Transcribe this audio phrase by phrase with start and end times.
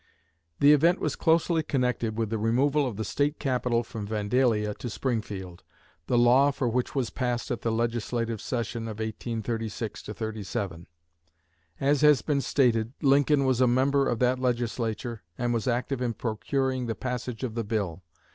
[0.61, 4.89] The event was closely connected with the removal of the State capital from Vandalia to
[4.89, 5.63] Springfield,
[6.07, 10.03] the law for which was passed at the legislative session of 1836
[10.43, 10.87] 7.
[11.79, 16.13] As has been stated, Lincoln was a member of that Legislature and was active in
[16.15, 18.01] procuring the passage of the bill.